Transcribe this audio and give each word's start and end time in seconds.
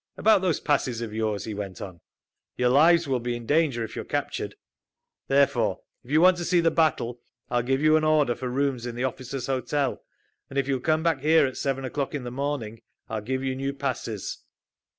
"About 0.17 0.41
those 0.41 0.59
passes 0.59 1.01
of 1.01 1.13
yours," 1.13 1.43
he 1.45 1.53
went 1.53 1.79
on. 1.79 2.01
"Your 2.57 2.69
lives 2.69 3.07
will 3.07 3.19
be 3.19 3.35
in 3.35 3.45
danger 3.45 3.83
if 3.83 3.95
you 3.95 4.01
are 4.01 4.05
captured. 4.05 4.55
Therefore, 5.27 5.81
if 6.03 6.09
you 6.09 6.19
want 6.19 6.37
to 6.37 6.43
see 6.43 6.59
the 6.59 6.71
battle, 6.71 7.21
I 7.51 7.57
will 7.57 7.67
give 7.67 7.83
you 7.83 7.95
an 7.97 8.03
order 8.03 8.33
for 8.33 8.49
rooms 8.49 8.87
in 8.87 8.95
the 8.95 9.03
officers' 9.03 9.45
hotel, 9.45 10.01
and 10.49 10.57
if 10.57 10.67
you 10.67 10.73
will 10.73 10.81
come 10.81 11.03
back 11.03 11.19
here 11.19 11.45
at 11.45 11.55
seven 11.55 11.85
o'clock 11.85 12.15
in 12.15 12.23
the 12.23 12.31
morning, 12.31 12.81
I 13.09 13.19
will 13.19 13.25
give 13.27 13.43
you 13.43 13.55
new 13.55 13.73
passes." 13.73 14.39